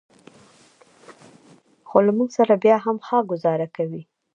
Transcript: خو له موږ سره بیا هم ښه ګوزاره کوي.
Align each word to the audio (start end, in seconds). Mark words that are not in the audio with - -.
خو 1.87 1.97
له 2.05 2.11
موږ 2.17 2.29
سره 2.37 2.53
بیا 2.63 2.75
هم 2.85 2.97
ښه 3.05 3.17
ګوزاره 3.31 3.67
کوي. 3.75 4.03